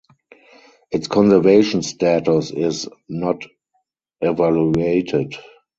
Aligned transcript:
Its 0.89 1.07
conservation 1.07 1.83
status 1.83 2.49
is 2.49 2.89
"Not 3.07 3.43
Evaluated". 4.19 5.35